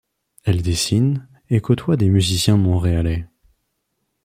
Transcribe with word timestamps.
Elle 0.45 0.63
dessine, 0.63 1.27
et 1.51 1.61
côtoie 1.61 1.95
des 1.95 2.09
musiciens 2.09 2.57
montréalais. 2.57 3.27